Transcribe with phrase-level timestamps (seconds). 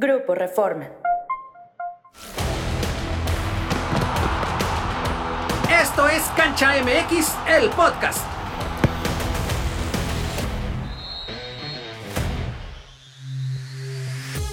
[0.00, 0.88] Grupo Reforma.
[5.70, 8.24] Esto es Cancha MX, el podcast.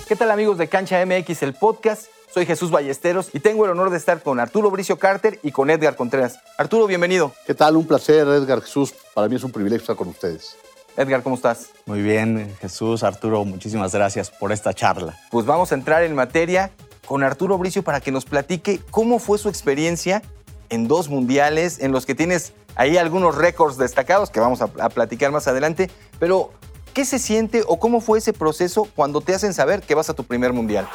[0.05, 2.07] ¿Qué tal amigos de Cancha MX, el podcast?
[2.29, 5.69] Soy Jesús Ballesteros y tengo el honor de estar con Arturo Bricio Carter y con
[5.69, 6.41] Edgar Contreras.
[6.57, 7.31] Arturo, bienvenido.
[7.45, 7.77] ¿Qué tal?
[7.77, 8.93] Un placer, Edgar Jesús.
[9.13, 10.57] Para mí es un privilegio estar con ustedes.
[10.97, 11.69] Edgar, ¿cómo estás?
[11.85, 15.15] Muy bien, Jesús, Arturo, muchísimas gracias por esta charla.
[15.29, 16.71] Pues vamos a entrar en materia
[17.05, 20.23] con Arturo Bricio para que nos platique cómo fue su experiencia
[20.69, 24.89] en dos mundiales en los que tienes ahí algunos récords destacados que vamos a, a
[24.89, 26.49] platicar más adelante, pero
[26.95, 30.15] ¿qué se siente o cómo fue ese proceso cuando te hacen saber que vas a
[30.15, 30.89] tu primer mundial?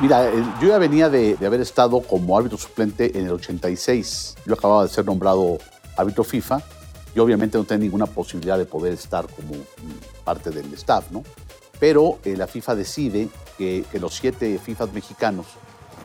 [0.00, 4.36] Mira, eh, yo ya venía de, de haber estado como árbitro suplente en el 86.
[4.46, 5.58] Yo acababa de ser nombrado
[5.94, 6.62] árbitro FIFA
[7.20, 9.54] obviamente no tenía ninguna posibilidad de poder estar como
[10.24, 11.22] parte del staff, ¿no?
[11.80, 15.46] Pero eh, la FIFA decide que, los siete FIFAs mexicanos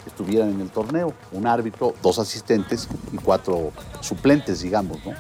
[0.06, 5.14] estuvieran en el torneo, un árbitro, dos asistentes y cuatro suplentes, digamos, ¿no?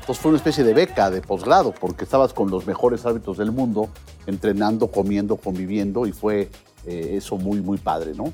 [0.00, 3.52] Entonces fue una especie de beca de posgrado, porque estabas con los mejores árbitros del
[3.52, 3.90] mundo,
[4.26, 6.50] entrenando, comiendo, conviviendo, y fue
[6.86, 8.32] eh, eso muy, muy padre, ¿no?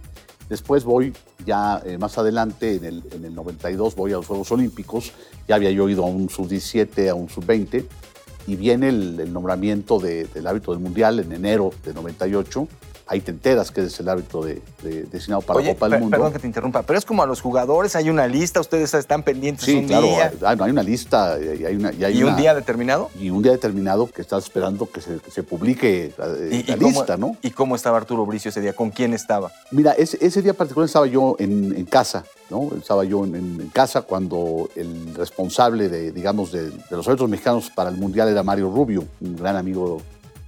[0.49, 1.13] Después voy
[1.45, 5.13] ya eh, más adelante, en el, en el 92, voy a los Juegos Olímpicos,
[5.49, 7.85] ya había yo ido a un sub-17, a un sub-20,
[8.47, 12.69] y viene el, nombramiento de- del árbitro del Mundial en enero de 98,
[13.09, 16.17] ahí te enteras que es el árbitro de, de- designado para Oye, Copa del Mundo.
[16.17, 19.23] perdón que te interrumpa, pero es como a los jugadores, hay una lista, ustedes están
[19.23, 21.91] pendientes Sí, un claro, día hay, hay una lista y hay una...
[21.91, 23.11] hay y un día determinado.
[23.19, 26.77] y un día determinado que estás esperando que se, que se publique la, ¿Y, la
[26.77, 27.37] cómo, lista, ¿no?
[27.43, 28.73] ¿Y cómo estaba Arturo Bricio ese día?
[28.75, 29.53] ¿Con quién estaba?
[29.71, 32.71] Mira, ese, ese día particular estaba yo en, en casa, ¿no?
[32.77, 37.31] Estaba yo en, en- en casa cuando el responsable de, digamos, de, de los árbitros
[37.31, 40.03] mexicanos para el Mundial era Mario Rubio, un gran amigo,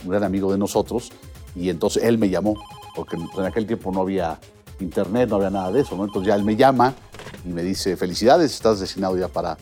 [0.04, 1.10] un gran amigo de nosotros,
[1.58, 2.54] y entonces él me llamó,
[2.94, 4.38] porque en, aquel tiempo no había
[4.80, 5.94] internet, no había nada de eso.
[5.94, 6.94] Entonces ya él me llama
[7.44, 9.58] y me dice, felicidades, estás designado ya para,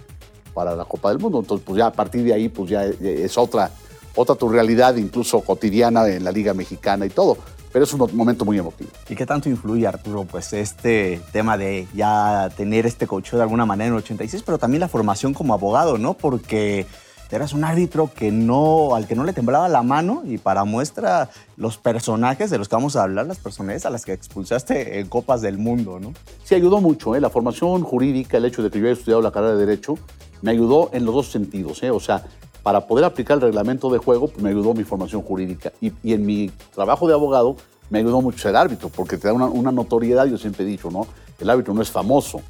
[0.53, 1.41] para la Copa del Mundo.
[1.41, 3.71] Entonces, pues ya a partir de ahí, pues ya es otra,
[4.15, 7.39] otra tu realidad, incluso cotidiana en la Liga Mexicana y todo.
[7.73, 8.91] Pero es un momento muy emotivo.
[9.09, 13.67] ¿Y qué tanto influye, Arturo, pues este tema de ya tener este cocheo de alguna
[13.67, 16.15] manera en el 86, pero también la formación como abogado, ¿no?
[16.15, 16.87] Porque
[17.35, 21.31] eras un árbitro que no, al que no le temblaba la mano y para muestra
[21.57, 25.09] los personajes de los que vamos a hablar, las personajes a las que expulsaste en
[25.09, 26.13] Copas del Mundo, ¿no?
[26.45, 27.17] Sí, ayudó mucho.
[27.17, 27.21] ¿eh?
[27.21, 29.99] La formación jurídica, el hecho de que yo haya estudiado la carrera de Derecho,
[30.43, 31.83] me ayudó en los dos sentidos.
[31.83, 31.91] ¿eh?
[31.91, 32.23] O sea,
[32.63, 35.73] para poder aplicar el reglamento de juego, pues, me ayudó mi formación jurídica.
[35.81, 37.57] Y, y en mi trabajo de abogado,
[37.91, 40.91] me ayudó mucho ser árbitro, porque te da una, una notoriedad, yo siempre he dicho,
[40.91, 41.07] ¿no?
[41.39, 42.41] El árbitro no es famoso,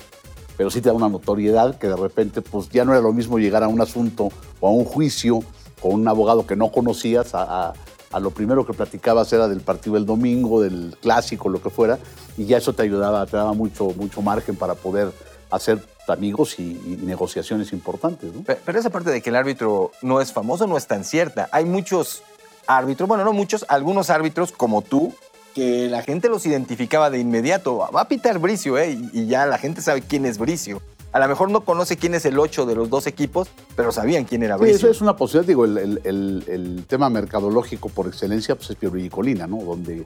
[0.57, 3.39] pero sí te da una notoriedad que de repente, pues ya no era lo mismo
[3.39, 4.29] llegar a un asunto
[4.61, 5.41] o a un juicio
[5.81, 7.73] con un abogado que no conocías, a,
[8.19, 11.99] lo primero que platicabas era del partido del domingo, del clásico, lo que fuera,
[12.39, 15.13] y ya eso te ayudaba, te daba mucho, mucho margen para poder
[15.51, 18.43] hacer amigos y, negociaciones importantes, ¿no?
[18.43, 21.49] Pe- Pero esa parte de que el árbitro no es famoso no es tan cierta.
[21.53, 22.23] Hay muchos
[22.67, 25.13] árbitros, bueno, no muchos, algunos árbitros como tú,
[25.57, 27.79] que la gente los identificaba de inmediato.
[27.79, 28.99] Va a pitar Bricio, ¿eh?
[29.15, 30.83] Y ya la gente sabe quién es Bricio.
[31.13, 34.25] A lo mejor no conoce quién es el 8 de los dos equipos, pero sabían
[34.27, 34.77] quién era Sí, Bricio.
[34.77, 35.49] eso es una posibilidad.
[35.49, 39.57] Digo, el, el- el- el tema mercadológico por excelencia pues, es Pierluigi Colina, ¿no?
[39.63, 40.05] Donde,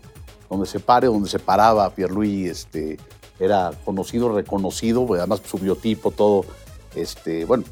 [0.49, 2.97] donde se pare, donde se paraba Pierluigi, este,
[3.41, 6.45] era conocido, reconocido, pues, además su biotipo, todo,
[6.95, 7.65] este, bueno,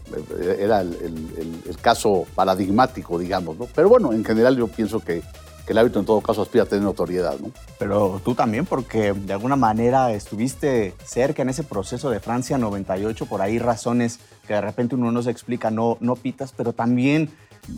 [0.59, 3.69] era el, el- el- el caso paradigmático, digamos, ¿no?
[3.73, 5.23] Pero bueno, en general yo pienso que,
[5.69, 7.51] que el árbitro en todo caso aspira a tener notoriedad, ¿no?
[7.79, 13.27] Pero tú también, porque de alguna manera estuviste cerca en ese proceso de Francia 98,
[13.27, 17.29] por ahí razones que de repente uno no se explica, no, no pitas, pero también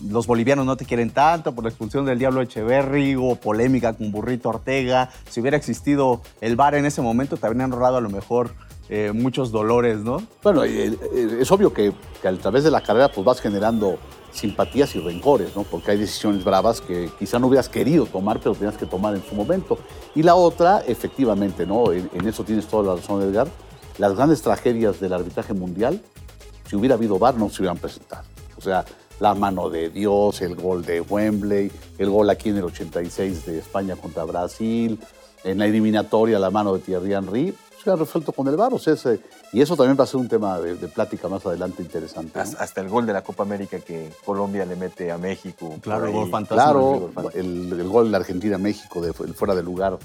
[0.08, 4.12] los bolivianos no te quieren tanto por la expulsión del Diablo Echeverry, hubo polémica con
[4.12, 5.10] Burrito Ortega.
[5.28, 8.52] Si hubiera existido el VAR en ese momento, te habrían ahorrado a lo mejor
[8.88, 10.22] eh, muchos dolores, ¿no?
[10.44, 10.96] Bueno, eh,
[11.40, 13.98] es obvio que, que a través de la carrera pues vas generando
[14.32, 15.62] simpatías y rencores, ¿no?
[15.64, 19.22] Porque hay decisiones bravas que quizá no hubieras querido tomar, pero tenías que tomar en
[19.24, 19.78] su momento.
[20.14, 21.92] Y la otra, efectivamente, ¿no?
[21.92, 23.48] En, en eso tienes toda la razón, Edgar.
[23.98, 26.00] Las grandes tragedias del arbitraje mundial,
[26.68, 28.24] si hubiera habido VAR, no se hubieran presentado.
[28.56, 28.84] O sea,
[29.20, 33.58] la mano de Dios, el gol de Wembley, el gol aquí en el 86 de
[33.58, 34.98] España contra Brasil,
[35.44, 38.72] en la eliminatoria la mano de Thierry Henry, se ha resuelto con el VAR.
[38.74, 39.20] O sea, ese-
[39.52, 42.32] y eso también va a ser un tema de, de plática más adelante interesante.
[42.34, 42.40] ¿no?
[42.42, 45.74] Hasta hasta el gol de la Copa América que Colombia le mete a México.
[45.80, 46.62] Claro, el gol fantasma.
[46.62, 49.98] Claro, el, el gol de Argentina-México, de el fuera de lugar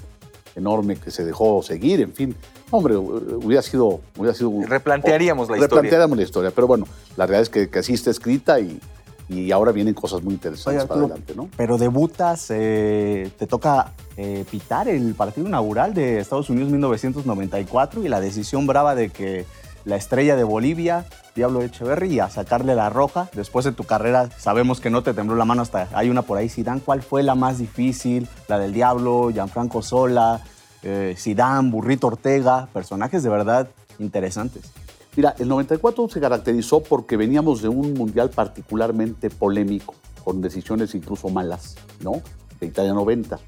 [0.54, 2.34] enorme que se dejó seguir, en fin.
[2.70, 4.00] Hombre, hubiera sido...
[4.16, 5.66] Hubiera sido Replantearíamos la historia.
[5.68, 6.86] Replantearíamos la historia, pero bueno,
[7.16, 8.80] la realidad es que, que así está escrita y,
[9.28, 11.48] y ahora vienen cosas muy interesantes Oye, para adelante, ¿no?
[11.56, 18.08] Pero debutas, eh, te toca eh, pitar el partido inaugural de Estados Unidos 1994 y
[18.08, 19.44] la decisión brava de que
[19.84, 23.28] la estrella de Bolivia, Diablo Echeverry, a sacarle la roja.
[23.34, 26.38] Después de tu carrera sabemos que no te tembló la mano hasta hay una por
[26.38, 26.80] ahí, Zidane.
[26.80, 28.28] ¿Cuál fue la más difícil?
[28.48, 30.40] La del Diablo, Gianfranco Sola,
[30.82, 33.68] eh, Zidane, Burrito Ortega, personajes de verdad
[33.98, 34.72] interesantes.
[35.16, 41.30] Mira, el 94 se caracterizó porque veníamos de un mundial particularmente polémico, con decisiones incluso
[41.30, 42.20] malas, ¿no?
[42.60, 43.40] De Italia 90.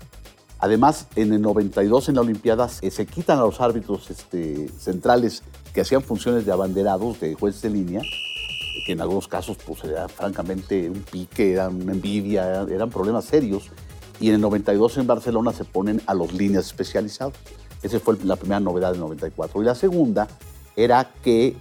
[0.61, 5.43] Además, en el 92 en la Olimpiada eh, se quitan a los árbitros este, centrales
[5.75, 8.03] que hacían funciones de abanderados, de jueces de línea,
[8.87, 13.27] que en algunos casos pues, era francamente un pique, era una envidia, eran, eran problemas
[13.27, 13.69] serios.
[14.21, 17.35] Y en el 92 en Barcelona se ponen a los líneas especializados.
[17.83, 19.63] Esa fue la primera novedad del 94.
[19.63, 20.27] Y la segunda
[20.79, 21.57] era que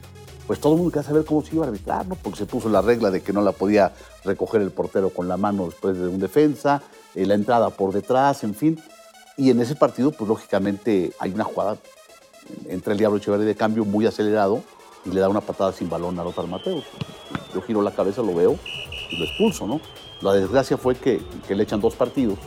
[0.46, 2.16] pues todo el mundo quería saber cómo se iba a arbitrar, ¿no?
[2.16, 3.92] Porque se puso la regla de que no la podía
[4.24, 6.82] recoger el portero con la mano después de un defensa,
[7.16, 8.80] eh, la entrada por detrás, en fin.
[9.36, 11.78] Y en ese partido, pues lógicamente hay una jugada
[12.70, 14.64] entre el Diablo Echeverri de cambio muy acelerado
[15.04, 16.86] y le da una patada sin balón a Lothar Mateus.
[17.54, 18.58] Yo giro la cabeza, lo veo
[19.10, 19.82] y lo expulso, ¿no?
[20.22, 22.38] La desgracia fue que, le echan dos partidos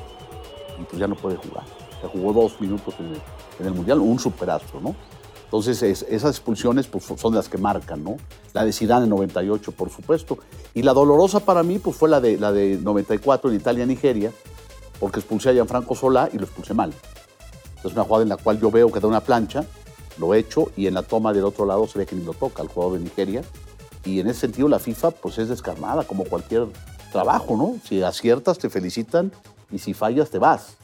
[0.80, 1.64] y pues ya no puede jugar.
[2.00, 3.20] Se jugó dos minutos en el,
[3.58, 4.94] en el Mundial, un superastro, ¿no?
[5.50, 8.18] Entonces, es- esas expulsiones pues, son las que marcan, ¿no?
[8.52, 10.38] La de Zidane en 98, por supuesto.
[10.74, 14.30] Y la dolorosa para mí pues, fue la de, la de 94 en Italia-Nigeria,
[15.00, 16.94] porque expulsé a Gianfranco Solá y lo expulsé mal.
[17.82, 19.64] Es una jugada en la cual yo veo que da una plancha,
[20.18, 22.62] lo echo y en la toma del otro lado se ve que ni lo toca
[22.62, 23.42] el jugador de Nigeria.
[24.04, 26.66] Y en ese sentido la FIFA pues es descarnada como cualquier
[27.10, 27.74] trabajo, ¿no?
[27.88, 29.32] Si aciertas te felicitan
[29.72, 30.76] y si fallas te vas.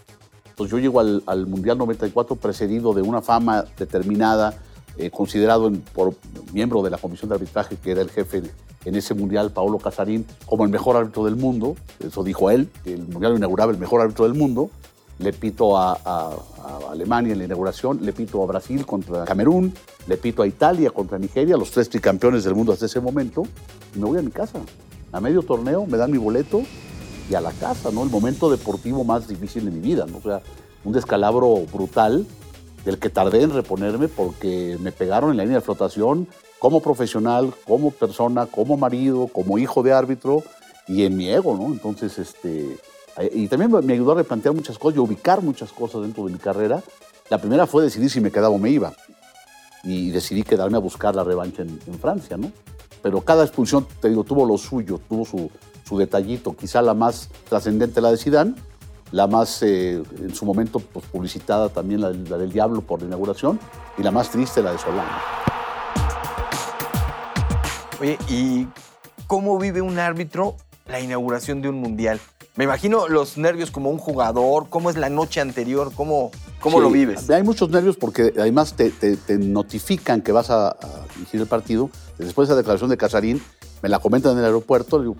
[0.57, 4.55] Entonces yo llego al, al Mundial 94 precedido de una fama determinada,
[4.97, 6.15] eh, considerado por
[6.55, 8.43] miembro de la comisión de arbitraje, que era el jefe
[8.87, 11.77] en ese Mundial, Paolo Casarín, como el mejor árbitro del mundo.
[12.03, 14.71] Eso dijo él, que el Mundial lo inauguraba el mejor árbitro del mundo.
[15.19, 19.75] Le pito a, a- a Alemania en la inauguración, le pito a Brasil contra Camerún,
[20.07, 23.43] le pito a Italia contra Nigeria, los tres tricampeones del mundo hasta ese momento,
[23.95, 24.59] y me voy a mi casa.
[25.13, 26.63] A medio torneo me dan mi boleto
[27.31, 28.03] y a la casa, ¿no?
[28.03, 30.19] El momento deportivo más difícil de mi vida, ¿no?
[30.19, 30.43] O sea,
[30.85, 32.27] un descalabro brutal
[32.85, 36.29] del que tardé en reponerme porque me pegaron en la línea de flotación
[36.59, 40.43] como profesional, como persona, como marido, como hijo de árbitro
[40.87, 41.67] y en mi ego, ¿no?
[41.67, 42.79] Entonces, este...
[43.19, 46.33] eh, Y también me ayudó a replantear muchas cosas y ubicar muchas cosas dentro de
[46.33, 46.83] mi carrera.
[47.29, 48.93] La primera fue decidir si me quedaba o me iba.
[49.83, 52.53] Y decidí quedarme a buscar la revancha en, en Francia, ¿no?
[53.07, 55.49] Pero cada expulsión, te digo, tuvo lo suyo, tuvo su,
[55.85, 56.57] su detallito.
[56.57, 58.55] Quizá la más trascendente la de Zidane,
[59.13, 63.07] la más, eh, en su momento, pues, publicitada también la, la del Diablo por la
[63.07, 63.61] inauguración,
[63.97, 65.09] y la más triste la de Solano.
[68.01, 68.67] Oye, ¿y
[69.29, 70.57] cómo vive un árbitro
[70.89, 72.19] la inauguración de un mundial?
[72.57, 76.31] Me imagino los nervios como un jugador, cómo es la noche anterior, cómo,
[76.61, 77.29] cómo Sí, lo vives.
[77.29, 80.77] Hay muchos nervios porque además te, te- te notifican que vas a, a
[81.15, 81.91] dirigir el partido.
[82.17, 83.43] Después de esa declaración de Casarín,
[83.83, 85.17] me la comentan en el aeropuerto, le digo,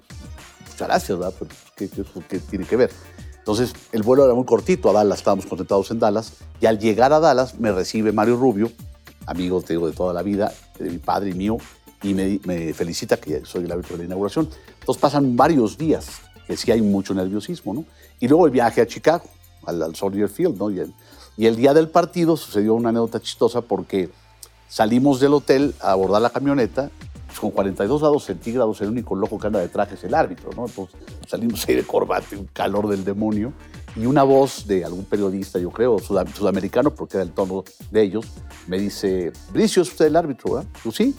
[0.71, 1.35] muchas gracias, ¿verdad?
[1.39, 2.91] Pero, ¿qué, qué- qué tiene que ver?
[3.39, 7.13] Entonces, el vuelo era muy cortito a Dallas, estábamos concentrados en Dallas, y al llegar
[7.13, 8.73] a Dallas me recibe Mario Rubio,
[9.27, 11.59] amigo, te digo, de toda la vida, de mi padre y mío,
[12.03, 14.49] y me, me felicita que soy el árbitro de la inauguración.
[14.81, 16.07] Entonces pasan varios días,
[16.47, 17.85] que sí hay mucho nerviosismo, ¿no?
[18.21, 19.25] Y luego el viaje a Chicago,
[19.65, 20.71] al, al Soldier Field, ¿no?
[20.71, 20.93] Y el,
[21.37, 24.11] y el día del partido sucedió una anécdota chistosa porque
[24.69, 26.91] salimos del hotel a abordar la camioneta,
[27.27, 30.51] pues, con 42 grados centígrados, el único loco que anda de traje es el árbitro,
[30.57, 30.67] ¿no?
[30.67, 30.95] Entonces
[31.27, 33.53] salimos ahí de corbata, un calor del demonio,
[33.97, 38.03] y una voz de algún periodista, yo creo, sudam- sudamericano, porque era el tono de
[38.03, 38.27] ellos,
[38.67, 40.69] me dice, Bricio, es usted el árbitro, ¿verdad?
[40.83, 41.15] Pues sí,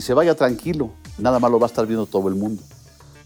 [0.00, 2.62] se vaya tranquilo, nada más lo va a estar viendo todo el mundo.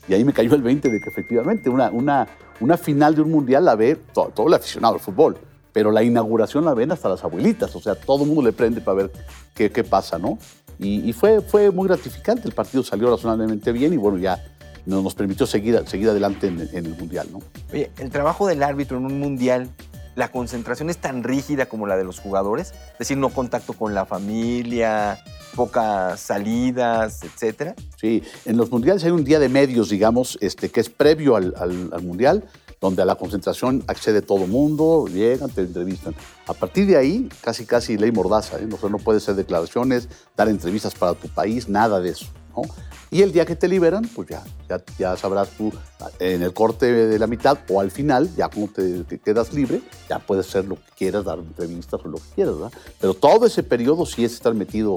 [0.08, 2.26] Y ahí me cayó el 20 de que efectivamente una, una,
[2.60, 5.36] una final de un mundial la ve to- todo, el aficionado al fútbol,
[5.72, 8.80] pero la inauguración la ven hasta las abuelitas, o sea, todo el mundo le prende
[8.80, 9.12] para ver
[9.54, 10.38] qué, qué pasa, ¿no?
[10.78, 14.44] Y, fue, fue muy gratificante, el partido salió razonablemente bien y bueno, ya
[14.86, 17.38] nos, nos permitió seguir, seguir adelante en, en el mundial, ¿no?
[17.72, 19.68] Oye, el trabajo del árbitro en un mundial,
[20.14, 23.94] la concentración es tan rígida como la de los jugadores, es decir, no contacto con
[23.94, 25.18] la familia,
[25.54, 27.74] pocas salidas, etcétera.
[28.00, 31.54] Sí, en los mundiales hay un día de medios, digamos, este, que es previo al,
[31.58, 32.44] al- al mundial,
[32.80, 36.14] donde a la concentración accede todo mundo, llegan, te entrevistan.
[36.46, 38.66] A partir de ahí, casi casi ley mordaza, ¿eh?
[38.66, 42.26] No puedes hacer declaraciones, dar entrevistas para tu país, nada de eso.
[42.56, 42.62] ¿No?
[43.10, 45.72] Y el día que te liberan, pues ya, ya, ya sabrás tú
[46.18, 49.82] en el corte de la mitad o al final, ya como te, te quedas libre,
[50.08, 52.72] ya puedes hacer lo que quieras, dar entrevistas o lo que quieras, ¿verdad?
[53.00, 54.96] Pero todo ese periodo sí es estar metido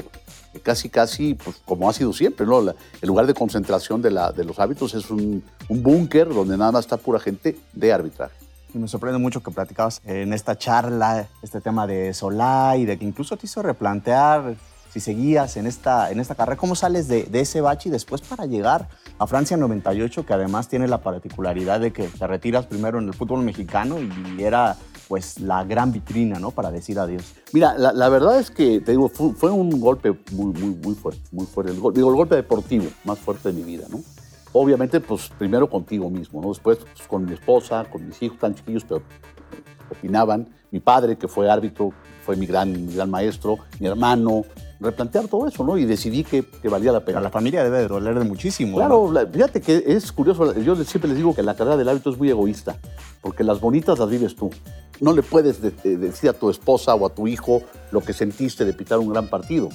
[0.63, 2.59] casi, casi, pues como ha sido siempre, ¿no?
[2.61, 6.57] La- el lugar de concentración de, la, de los hábitos es un, un búnker donde
[6.57, 8.33] nada más está pura gente de arbitraje.
[8.73, 12.97] Y me sorprende mucho que platicabas en esta charla este tema de Solá y de
[12.97, 14.55] que incluso te hizo replantear
[14.99, 16.57] si seguías en esta, en esta carrera.
[16.57, 18.89] ¿Cómo sales de, ese bache y después para llegar
[19.19, 23.13] a Francia 98, que además tiene la particularidad de que te retiras primero en el
[23.13, 24.75] fútbol mexicano y era
[25.07, 26.51] pues la gran vitrina, ¿no?
[26.51, 27.23] Para decir adiós.
[27.53, 31.71] Mira, la, verdad es que, te digo, fue, un golpe muy, fuerte, muy fuerte.
[31.71, 34.01] El, digo, el golpe deportivo más fuerte de mi vida, ¿no?
[34.51, 36.49] Obviamente, pues primero contigo mismo, ¿no?
[36.49, 39.03] Después pues, con mi esposa, con mis hijos tan chiquillos, pero
[39.89, 40.47] opinaban.
[40.71, 41.93] Mi padre, que fue árbitro,
[42.25, 44.43] fue mi gran, mi gran maestro, mi hermano.
[44.79, 45.77] Replantear todo eso, ¿no?
[45.77, 47.19] Y decidí que, que valía la pena.
[47.19, 48.73] A la familia debe de doler de muchísimo.
[48.73, 48.77] ¿no?
[48.77, 52.11] Claro, la- fíjate que es curioso, yo siempre les digo que la carrera del hábito
[52.11, 52.77] es muy egoísta,
[53.21, 54.49] porque las bonitas las vives tú.
[54.99, 58.13] No le puedes de- de- decir a tu esposa o a tu hijo lo que
[58.13, 59.69] sentiste de pitar un gran partido,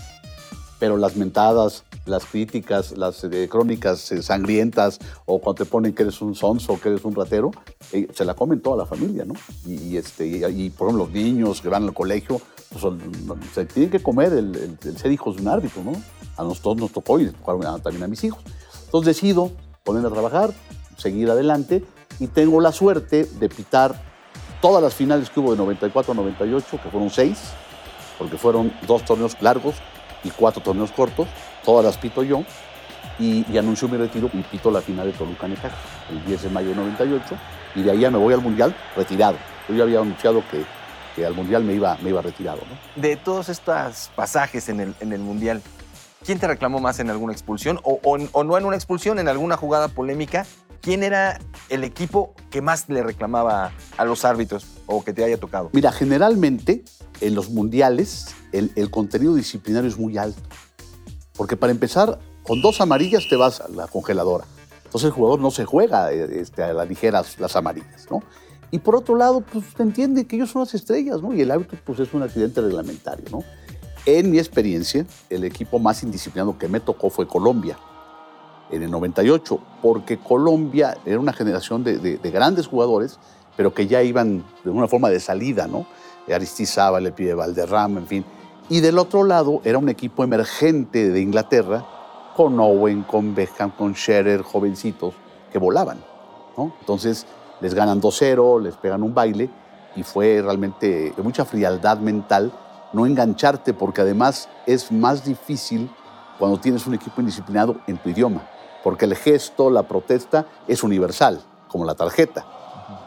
[0.79, 6.03] pero las mentadas, las críticas, las eh, crónicas eh, sangrientas, o cuando te ponen que
[6.03, 7.53] eres un sonso, que eres un ratero,
[7.93, 9.35] eh, se la comen toda la familia, ¿no?
[9.65, 12.41] Y, y, este, y, y, por ejemplo, los niños que van al colegio,
[13.53, 15.93] se tienen que comer el, ser hijos de un árbitro, ¿no?
[16.37, 17.31] A nosotros nos tocó y
[17.83, 18.41] también a mis hijos.
[18.87, 19.51] Entonces decido
[19.85, 20.53] ponerme a trabajar,
[20.97, 21.85] seguir adelante,
[22.19, 24.01] y tengo la suerte de pitar
[24.61, 27.39] todas las finales que hubo de 94 a 98, que fueron seis,
[28.19, 29.75] porque fueron dos torneos largos
[30.23, 31.27] y cuatro torneos cortos,
[31.65, 32.45] todas las pito yo,
[33.19, 35.77] y, anuncio mi retiro y pito la final de Toluca Necaxa,
[36.11, 37.35] el 10 de mayo de 98,
[37.75, 39.37] y de ahí me voy al Mundial retirado.
[39.69, 40.65] Yo ya había anunciado que,
[41.15, 43.01] que al Mundial me iba, me iba retirado, ¿no?
[43.01, 45.63] De todos estos pasajes en el, en el Mundial,
[46.25, 47.79] ¿quién te reclamó más en alguna expulsión?
[47.83, 50.47] O, o- o no en una expulsión, en alguna jugada polémica.
[50.81, 51.39] ¿Quién era
[51.69, 55.71] el equipo que más le reclamaba a los árbitros o que te haya tocado?
[55.73, 56.85] Mira, generalmente
[57.21, 60.41] en los mundiales el, el contenido disciplinario es muy alto.
[61.37, 64.45] Porque para empezar, con dos amarillas te vas a la congeladora.
[64.85, 68.21] Entonces el jugador no se juega eh, este, a la ligera las amarillas, ¿no?
[68.73, 71.33] Y por otro lado, pues se entiende que ellos son las estrellas, ¿no?
[71.33, 73.45] Y el árbitro, pues es un accidente reglamentario, ¿no?
[74.07, 77.79] En mi experiencia, el equipo más indisciplinado que me tocó fue Colombia,
[78.71, 83.21] en el 98, porque Colombia era una generación de grandes jugadores,
[83.57, 85.87] pero que ya iban de una forma de salida, ¿no?
[86.33, 88.25] Aristizábal, el pibe Valderrama, en fin.
[88.71, 91.85] Y del otro lado era un equipo emergente de Inglaterra,
[92.35, 95.15] con Owen, con Beckham, con Scherer, jovencitos,
[95.53, 96.03] que volaban,
[96.57, 96.75] ¿no?
[96.81, 97.27] Entonces
[97.63, 99.49] les ganan 2-0, les pegan un baile,
[99.97, 102.53] y fue realmente de mucha frialdad mental
[102.93, 105.89] no engancharte, porque además es más difícil
[106.39, 108.43] cuando tienes un equipo indisciplinado en tu idioma,
[108.83, 112.45] porque el gesto, la protesta es universal, como la tarjeta,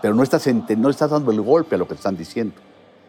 [0.02, 2.56] pero no estás, ente- no estás dando el golpe a lo que te están diciendo.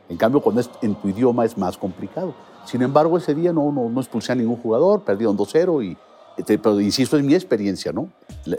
[0.08, 2.34] En cambio, cuando es en tu idioma es más complicado.
[2.64, 5.96] Sin embargo, ese día no, no, no expulsé a ningún jugador, perdieron 2-0 y...
[6.36, 8.08] este, Pero insisto, es mi experiencia, ¿no?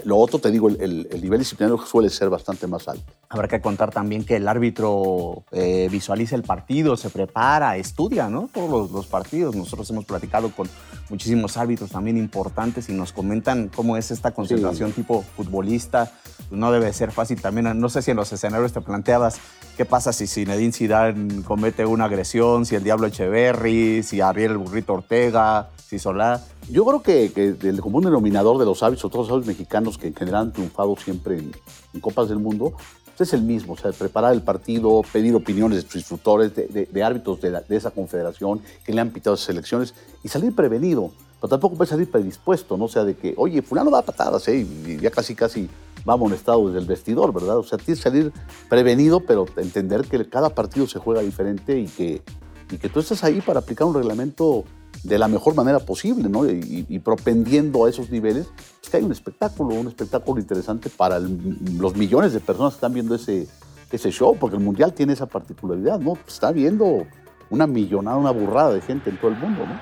[0.04, 3.10] Lo otro, te digo, el, el- el nivel disciplinario suele ser bastante más alto.
[3.30, 8.48] Habrá que contar también que el árbitro eh, visualiza el partido, se prepara, estudia, ¿no?
[8.52, 9.54] Todos los, los partidos.
[9.56, 10.68] Nosotros hemos platicado con
[11.08, 16.12] muchísimos árbitros también importantes y nos comentan cómo es esta concentración tipo futbolista.
[16.50, 17.78] No debe ser fácil también.
[17.80, 19.38] No sé si en los escenarios te planteabas
[19.76, 24.58] qué pasa si Zinedine Zidane comete una agresión, si el Diablo Echeverry, si Ariel el
[24.58, 26.44] Burrito Ortega, Solá.
[26.68, 30.14] Yo creo que, el común denominador de los hábitos, todos los hábitos mexicanos que en
[30.14, 31.52] general han triunfado siempre en,
[32.00, 32.74] Copas del Mundo,
[33.16, 37.02] pues es el mismo, o sea, preparar el partido, pedir opiniones de sus instructores, de,
[37.02, 41.10] árbitros de esa confederación que le han pitado esas elecciones y salir prevenido.
[41.40, 42.84] Pero tampoco puede salir predispuesto, ¿no?
[42.84, 44.66] O sea, de que, oye, fulano da patadas, ¿eh?
[44.86, 45.68] Y ya casi, casi
[46.08, 47.58] va amonestado desde el vestidor, ¿verdad?
[47.58, 48.32] O sea, tienes que salir
[48.68, 52.22] prevenido, pero entender que cada partido se juega diferente y que,
[52.70, 54.64] y que tú estás ahí para aplicar un reglamento
[55.02, 56.48] de la mejor manera posible, ¿no?
[56.48, 58.48] Y, y propendiendo a esos niveles,
[58.80, 62.94] pues que hay un espectáculo, un espectáculo interesante para los millones de personas que están
[62.94, 63.46] viendo ese,
[63.90, 66.18] ese show, porque el Mundial tiene esa particularidad, ¿no?
[66.26, 67.06] Está viendo
[67.50, 69.78] una millonada, una burrada de gente en todo el mundo, ¿no?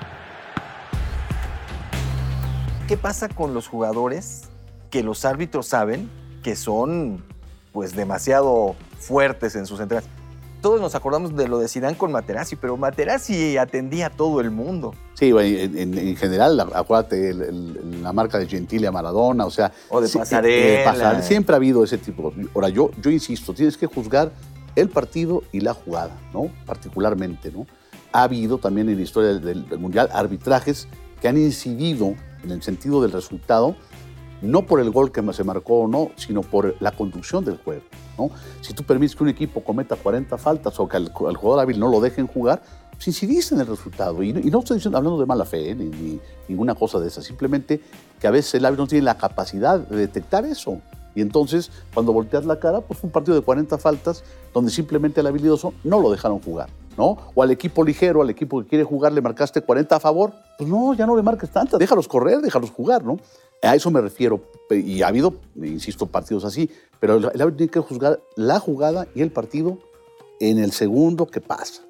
[2.87, 4.43] ¿Qué pasa con los jugadores
[4.89, 6.09] que los árbitros saben
[6.41, 7.23] que son
[7.73, 10.05] pues demasiado fuertes en sus entregas?
[10.61, 14.51] Todos nos acordamos de lo de Zidane con Materazzi, pero Materazzi atendía a todo el
[14.51, 14.93] mundo.
[15.17, 19.49] Sí, en, en- en general, acuérdate, el- el- la marca de Gentile a Maradona, o
[19.49, 19.71] sea...
[19.89, 20.81] O de pasarela.
[20.81, 22.31] eh, pasar- siempre ha habido ese tipo.
[22.53, 24.31] Ahora, yo, yo insisto, tienes que juzgar
[24.75, 26.51] el partido y la jugada, ¿no?
[26.67, 27.65] Particularmente, ¿no?
[28.11, 30.87] Ha habido también en la historia del, del Mundial arbitrajes
[31.19, 33.75] que han incidido en el sentido del resultado,
[34.43, 37.81] no por el gol que se marcó o no, sino por la conducción del juego.
[38.19, 38.29] ¿no?
[38.61, 41.89] Si tú permites que un equipo cometa 40 faltas o que al, jugador hábil no
[41.89, 42.61] lo dejen jugar,
[42.97, 44.21] pues incidiste en el resultado.
[44.23, 45.75] Y, no estoy diciendo, hablando de mala fe, ¿eh?
[45.75, 47.21] ni, ninguna cosa de esa.
[47.21, 47.79] Simplemente
[48.19, 50.81] que a veces el hábil no tiene la capacidad de detectar eso.
[51.13, 54.23] Y entonces, cuando volteas la cara, pues fue un partido de 40 faltas
[54.53, 56.69] donde simplemente el habilidoso no lo dejaron jugar.
[56.97, 57.17] ¿no?
[57.35, 60.33] O al equipo ligero, al equipo que quiere jugar, le marcaste 40 a favor.
[60.57, 61.79] Pues no, ya no le marques tantas.
[61.79, 63.19] Déjalos correr, déjalos jugar, ¿no?
[63.61, 64.41] A eso me refiero.
[64.71, 69.21] Y ha habido, insisto, partidos así, pero el árbitro tiene que juzgar la jugada y
[69.21, 69.77] el partido
[70.39, 71.81] en el segundo que pasa.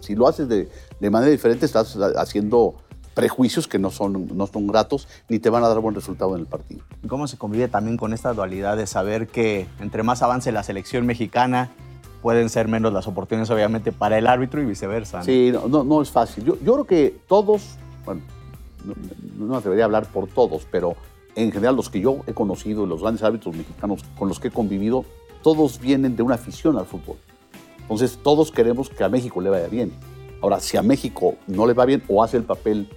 [0.00, 0.68] Si lo haces de,
[1.10, 2.76] manera diferente, estás haciendo
[3.14, 6.42] prejuicios que no son, no son gratos ni te van a dar buen resultado en
[6.42, 6.82] el partido.
[7.08, 11.04] ¿Cómo se convive también con esta dualidad de saber que entre más avance la selección
[11.04, 11.70] mexicana,
[12.22, 15.22] pueden ser menos las oportunidades obviamente para el árbitro y viceversa?
[15.22, 16.44] Sí, no, no, es fácil.
[16.44, 18.22] Yo, yo creo que todos, bueno,
[18.84, 20.96] no, no debería hablar por todos, pero
[21.34, 24.50] en general los que yo he conocido, los grandes árbitros mexicanos con los que he
[24.50, 25.04] convivido,
[25.42, 27.16] todos vienen de una afición al fútbol.
[27.88, 29.92] Entonces todos queremos que a México le vaya bien.
[30.42, 32.88] Ahora, si a México no le va bien o hace el papel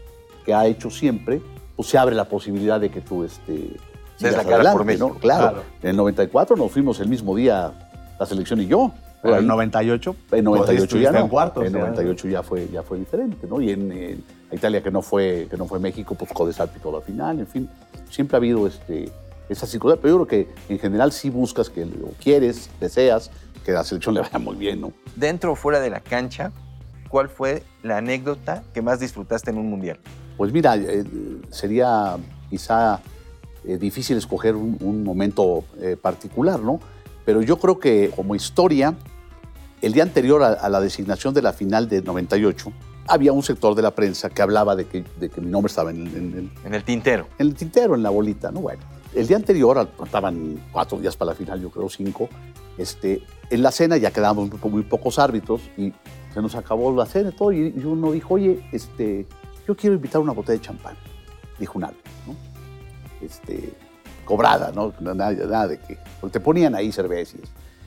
[0.45, 1.41] que ha hecho siempre,
[1.75, 3.77] pues se abre la posibilidad de que tú este,
[4.17, 5.07] sigas adelante, por México.
[5.13, 5.15] ¿no?
[5.15, 5.63] Claro.
[5.81, 7.71] En el 94 nos fuimos el mismo día
[8.19, 8.91] la selección y yo.
[9.21, 11.19] Pero en el 98, en 98 ya no.
[11.19, 13.61] En, cuartos, en 98 ya fue, ya fue diferente, ¿no?
[13.61, 17.39] Y en, Italia, que no, fue, que no fue México, pues Codesal pitó la final,
[17.39, 17.69] en fin.
[18.09, 19.09] Siempre ha habido este,
[19.47, 23.31] esa circunstancia, pero yo creo que en general sí buscas que, o quieres, deseas
[23.65, 24.93] que la selección le vaya muy bien, ¿no?
[25.15, 26.51] Dentro o fuera de la cancha,
[27.09, 29.99] ¿cuál fue la anécdota que más disfrutaste en un mundial?
[30.37, 31.03] Pues mira, eh,
[31.49, 32.17] sería
[32.49, 32.99] quizá
[33.65, 36.79] eh, difícil escoger un, momento eh, particular, ¿no?
[37.25, 38.95] Pero yo creo que como historia,
[39.81, 42.71] el día anterior a, la designación de la final de 98,
[43.07, 45.91] había un sector de la prensa que hablaba de que, de que mi nombre estaba
[45.91, 47.27] en, en, en, el tintero.
[47.37, 48.61] En el tintero, en la bolita, ¿no?
[48.61, 48.81] Bueno,
[49.13, 52.29] el día anterior, estaban cuatro días para la final, yo creo cinco,
[52.77, 55.93] este, en la cena ya quedábamos muy, pocos árbitros y
[56.33, 59.27] se nos acabó la cena y todo, y, uno dijo, oye, este,
[59.67, 60.95] yo quiero invitar una botella de champán,
[61.59, 62.35] dijo un árbitro, ¿no?
[63.25, 63.73] Este,
[64.25, 64.93] cobrada, ¿no?
[64.99, 67.41] Nada, nada de que, porque te ponían ahí cervezas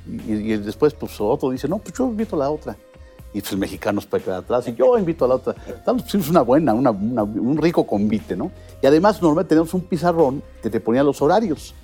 [0.06, 2.76] y, después, pues otro dice, no, pues yo invito a la otra.
[3.32, 5.56] Y pues el mexicano se puede quedar atrás y yo invito a la otra.
[5.66, 8.52] Estamos una buena, un rico convite, ¿no?
[8.80, 11.75] Y además normalmente tenemos un pizarrón que te ponía los horarios.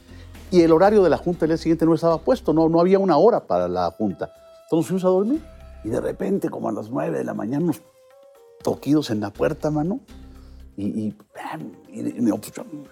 [0.50, 2.98] Y el horario de la junta el día siguiente no estaba puesto, no, no había
[2.98, 4.32] una hora para la junta.
[4.64, 5.40] Entonces fuimos a dormir
[5.84, 7.82] y de repente, como a las nueve de la mañana, unos
[8.62, 10.00] toquidos en la puerta, mano.
[10.76, 11.16] Y, y,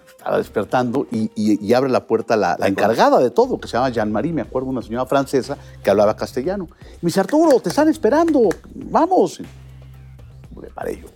[0.07, 4.41] estaba despertando y, abre la puerta la, encargada de todo, que se llama Jean-Marie, me
[4.41, 6.67] acuerdo, una señora francesa que hablaba castellano.
[6.81, 9.39] Y me dice, Arturo, te están esperando, vamos.
[9.39, 11.07] Le paré yo.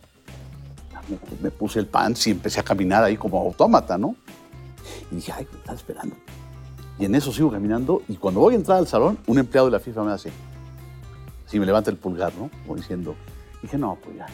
[1.42, 4.16] Me, puse el pan y empecé a caminar ahí como autómata, ¿no?
[5.12, 6.16] Y dije, ay, me están esperando.
[7.00, 9.72] Y en eso sigo caminando y cuando voy a entrar al salón, un empleado de
[9.72, 10.32] la FIFA me hace,
[11.46, 12.50] así me levanta el pulgar, ¿no?
[12.64, 13.16] Como diciendo,
[13.62, 14.28] dije, no, pues ya,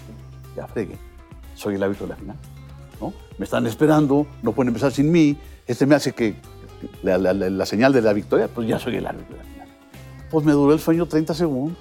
[0.56, 0.98] ya fregué,
[1.56, 2.36] soy el hábito de la final.
[3.38, 5.38] Me están esperando, no pueden empezar sin mí.
[5.66, 6.36] Este me hace que
[7.04, 9.68] la, señal de la victoria, pues ya soy el árbitro de la final.
[10.30, 11.78] Pues me duró el sueño 30 segundos.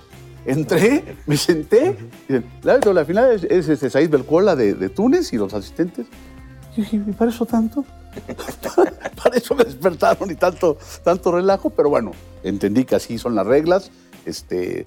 [0.47, 1.99] Entré, me senté.
[2.29, 5.53] el árbitro de la final es, es, este Said Belcola de, de, Túnez y los
[5.53, 6.07] asistentes.
[6.77, 7.85] Y dije, ¿y para tanto?
[9.23, 13.47] para eso me despertaron y tanto, tanto relajo, pero bueno, entendí que así son las
[13.47, 13.91] reglas.
[14.25, 14.87] Este,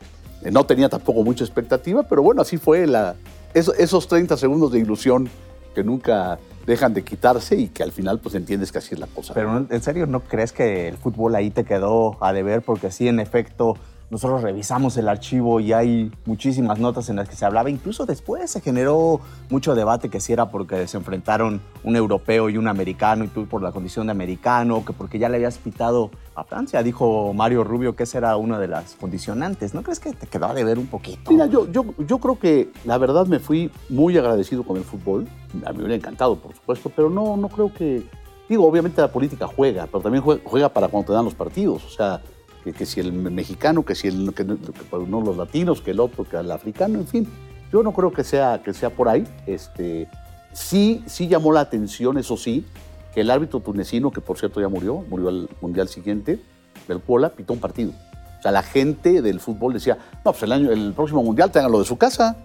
[0.49, 3.15] no tenía tampoco mucha expectativa, pero bueno, así fue la,
[3.53, 5.29] esos 30 segundos de ilusión
[5.75, 9.07] que nunca dejan de quitarse y que al final pues entiendes que así es la
[9.07, 9.33] cosa.
[9.33, 12.61] Pero en serio, ¿no crees que el fútbol ahí te quedó a deber?
[12.61, 13.77] Porque sí, en efecto,
[14.11, 17.69] nosotros revisamos el archivo y hay muchísimas notas en las que se hablaba.
[17.69, 22.57] Incluso después se generó mucho debate que si era porque se enfrentaron un europeo y
[22.57, 26.11] un americano y tú por la condición de americano, que porque ya le habías pitado
[26.35, 26.83] a Francia.
[26.83, 29.73] Dijo Mario Rubio que esa era una de las condicionantes.
[29.73, 31.31] ¿No crees que te quedó a deber un poquito?
[31.31, 35.25] Mira, yo, yo, yo creo que la verdad me fui muy agradecido con el fútbol.
[35.65, 38.03] A mí me hubiera encantado, por supuesto, pero no, no creo que...
[38.49, 41.85] Digo, obviamente la política juega, pero también juega para cuando te dan los partidos.
[41.85, 42.21] O sea,
[42.63, 46.23] que, si el mexicano, que si el, que, pues, no los latinos, que el otro,
[46.23, 47.27] que el africano, en fin.
[47.71, 49.25] Yo no creo que sea, que sea por ahí.
[49.47, 50.09] Este,
[50.53, 52.65] sí, sí llamó la atención, eso sí,
[53.13, 56.39] que el árbitro tunecino, que por cierto ya murió, murió al mundial siguiente,
[56.87, 57.91] del Puebla, pitó un partido.
[58.39, 61.79] O sea, la gente del fútbol decía, no, pues el, año, el próximo mundial tenganlo
[61.79, 62.35] de su casa.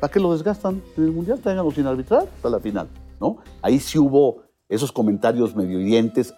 [0.00, 1.38] ¿Para qué lo desgastan en el mundial?
[1.38, 2.88] Tenganlo sin arbitrar hasta la final.
[3.20, 3.38] ¿no?
[3.62, 5.78] Ahí sí hubo esos comentarios medio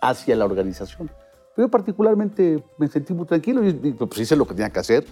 [0.03, 1.11] hacia la organización.
[1.59, 5.05] Yo particularmente me sentí muy tranquilo y, pues hice lo que tenía que hacer.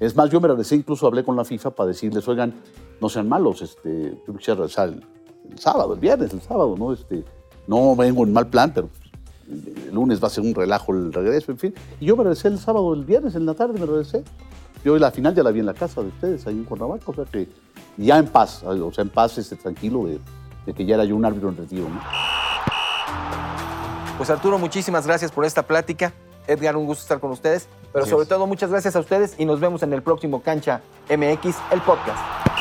[0.00, 2.54] Es más, yo me regresé, incluso hablé con la FIFA para decirles, oigan,
[3.00, 6.92] no sean malos, este, yo quisiera regresar el sábado, el viernes, el sábado, ¿no?
[6.92, 7.24] Este,
[7.68, 8.88] no vengo en mal plan, pero
[9.48, 11.74] el lunes va a ser un relajo el regreso, en fin.
[12.00, 14.24] Y yo me regresé el sábado, el viernes, en la tarde me regresé.
[14.84, 17.14] Yo la final ya la vi en la casa de ustedes, ahí en Cuernavaca, o
[17.14, 17.46] sea que
[17.96, 21.24] ya en paz, o sea, en paz, este, tranquilo de, que ya era yo un
[21.24, 21.86] árbitro en retiro.
[24.16, 26.12] Pues Arturo, muchísimas gracias por esta plática.
[26.46, 27.68] Edgar, un gusto estar con ustedes.
[27.92, 28.28] Pero Así sobre es.
[28.28, 32.51] todo, muchas gracias a ustedes y nos vemos en el próximo Cancha MX, el podcast.